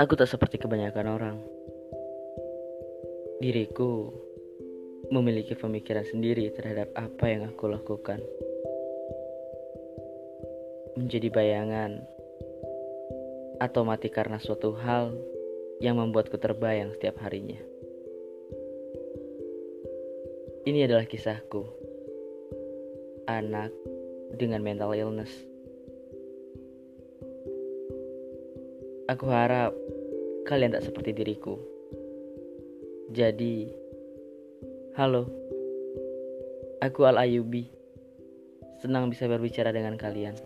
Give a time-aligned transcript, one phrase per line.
[0.00, 1.36] Aku tak seperti kebanyakan orang.
[3.36, 4.08] Diriku
[5.12, 8.16] memiliki pemikiran sendiri terhadap apa yang aku lakukan.
[10.96, 12.00] Menjadi bayangan
[13.60, 15.12] atau mati karena suatu hal
[15.84, 17.60] yang membuatku terbayang setiap harinya.
[20.64, 21.68] Ini adalah kisahku.
[23.28, 23.68] Anak
[24.32, 25.49] dengan mental illness.
[29.10, 29.74] Aku harap
[30.46, 31.58] kalian tak seperti diriku.
[33.10, 33.66] Jadi,
[34.94, 35.26] halo.
[36.78, 37.66] Aku Al Ayubi.
[38.78, 40.38] Senang bisa berbicara dengan kalian.